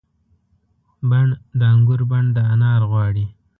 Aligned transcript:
بڼ 1.09 1.27
د 1.59 1.61
انګور 1.73 2.01
بڼ 2.11 2.23
د 2.35 2.37
انار 2.53 2.81
غواړي 2.91 3.25